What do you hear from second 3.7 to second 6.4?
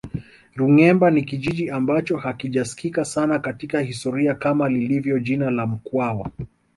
historia kama lilivyo jina la mkwawa